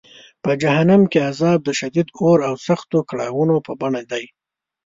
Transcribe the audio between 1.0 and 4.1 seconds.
کې عذاب د شدید اور او سختو کړاوونو په بڼه